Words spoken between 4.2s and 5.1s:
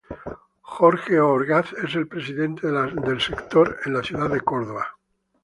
de Córdoba.